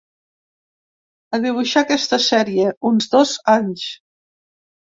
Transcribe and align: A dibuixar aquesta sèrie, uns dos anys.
A 1.37 1.39
dibuixar 1.43 1.83
aquesta 1.85 2.21
sèrie, 2.31 2.73
uns 2.93 3.13
dos 3.15 3.37
anys. 3.59 3.89